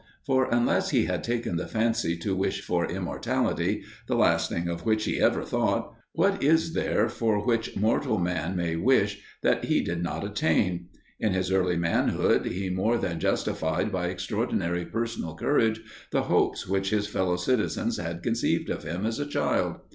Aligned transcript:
For, 0.25 0.47
unless 0.51 0.89
he 0.89 1.05
had 1.05 1.23
taken 1.23 1.57
the 1.57 1.67
fancy 1.67 2.17
to 2.17 2.35
wish 2.35 2.61
for 2.63 2.89
immortality, 2.91 3.83
the 4.07 4.15
last 4.15 4.49
thing 4.49 4.67
of 4.67 4.83
which 4.83 5.05
he 5.05 5.21
ever 5.21 5.43
thought, 5.45 5.93
what 6.13 6.41
is 6.43 6.73
there 6.73 7.07
for 7.07 7.45
which 7.45 7.75
mortal 7.75 8.17
man 8.17 8.55
may 8.55 8.75
wish 8.75 9.21
that 9.43 9.65
he 9.65 9.79
did 9.83 10.01
not 10.01 10.23
attain? 10.25 10.89
In 11.19 11.33
his 11.33 11.51
early 11.51 11.77
manhood 11.77 12.47
he 12.47 12.71
more 12.71 12.97
than 12.97 13.19
justified 13.19 13.91
by 13.91 14.07
extraordinary 14.07 14.85
personal 14.87 15.35
courage 15.35 15.79
the 16.11 16.23
hopes 16.23 16.67
which 16.67 16.89
his 16.89 17.05
fellow 17.05 17.35
citizens 17.37 17.97
had 17.97 18.23
conceived 18.23 18.71
of 18.71 18.81
him 18.83 19.05
as 19.05 19.19
a 19.19 19.27
child. 19.29 19.81